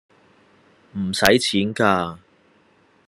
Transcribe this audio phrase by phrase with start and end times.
[0.97, 2.17] 唔使錢㗎